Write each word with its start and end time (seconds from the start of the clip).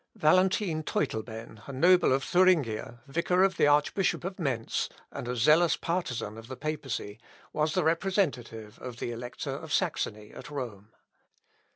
Valentine 0.15 0.81
Teutleben, 0.81 1.61
a 1.67 1.71
noble 1.71 2.11
of 2.11 2.23
Thuringia, 2.23 3.01
vicar 3.05 3.43
of 3.43 3.57
the 3.57 3.67
Archbishop 3.67 4.23
of 4.23 4.39
Mentz, 4.39 4.89
and 5.11 5.27
a 5.27 5.35
zealous 5.35 5.77
partisan 5.77 6.39
of 6.39 6.47
the 6.47 6.57
papacy, 6.57 7.19
was 7.53 7.75
the 7.75 7.83
representative 7.83 8.79
of 8.79 8.97
the 8.97 9.11
Elector 9.11 9.51
of 9.51 9.71
Saxony 9.71 10.31
at 10.31 10.49
Rome. 10.49 10.89